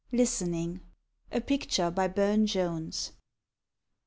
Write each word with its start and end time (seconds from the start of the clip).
Listening. 0.11 0.81
A 1.31 1.39
PICTURE 1.39 1.91
BY 1.91 2.07
BURNE 2.07 2.47
JONES. 2.47 3.11